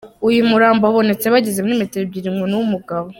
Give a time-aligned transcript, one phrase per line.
[0.27, 3.07] Uyu murambo wabonetse bageze muri metero ebyiri ngo ni uw’ umugabo.